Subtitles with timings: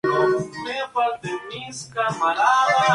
[0.03, 2.41] Es un árbol pequeño, glabro.